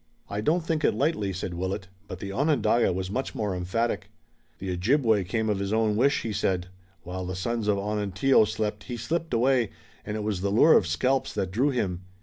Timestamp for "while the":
7.03-7.35